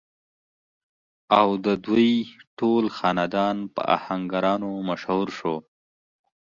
او 1.39 1.49
ددوي 1.63 2.13
ټول 2.57 2.83
خاندان 2.97 3.57
پۀ 3.73 3.81
اهنګرانو 3.97 4.71
مشهور 4.89 5.27
شو۔ 5.37 5.55